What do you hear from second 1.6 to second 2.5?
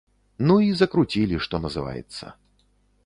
называецца.